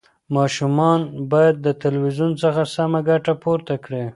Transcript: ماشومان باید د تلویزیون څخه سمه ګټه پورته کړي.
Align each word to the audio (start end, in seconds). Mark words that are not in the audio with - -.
ماشومان 0.35 0.99
باید 1.31 1.55
د 1.65 1.67
تلویزیون 1.83 2.31
څخه 2.43 2.61
سمه 2.75 2.99
ګټه 3.09 3.33
پورته 3.43 3.75
کړي. 3.85 4.05